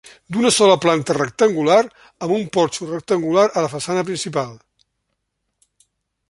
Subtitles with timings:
[0.35, 1.77] D'una sola planta rectangular,
[2.27, 4.57] amb un porxo rectangular a la façana principal.